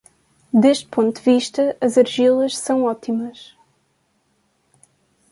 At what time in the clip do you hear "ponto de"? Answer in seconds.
0.87-1.21